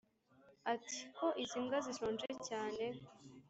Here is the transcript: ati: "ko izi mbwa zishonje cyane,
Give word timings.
ati: 0.73 0.99
"ko 1.17 1.27
izi 1.43 1.57
mbwa 1.63 1.77
zishonje 1.85 2.29
cyane, 2.47 2.83